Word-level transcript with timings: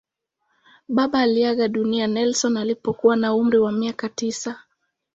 Baba 0.87 1.19
aliaga 1.19 1.67
dunia 1.67 2.07
Nelson 2.07 2.57
alipokuwa 2.57 3.15
na 3.15 3.33
umri 3.35 3.57
wa 3.59 3.71
miaka 3.71 4.09
tisa. 4.09 4.59